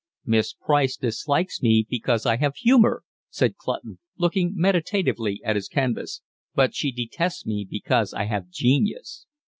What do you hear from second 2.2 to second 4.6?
I have humour," said Clutton, looking